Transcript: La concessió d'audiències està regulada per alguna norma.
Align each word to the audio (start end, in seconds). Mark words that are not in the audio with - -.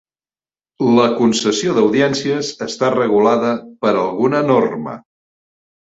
La 0.99 1.03
concessió 1.17 1.75
d'audiències 1.75 2.49
està 2.69 2.91
regulada 2.97 3.55
per 3.85 3.93
alguna 3.95 4.45
norma. 4.53 5.01